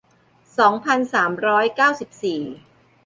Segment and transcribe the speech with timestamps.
[0.57, 2.41] สองพันสามร้อยเก้าสิบสี่